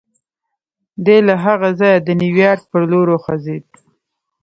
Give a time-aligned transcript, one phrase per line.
[1.05, 3.65] دی له هغه ځايه د نيويارک پر لور وخوځېد.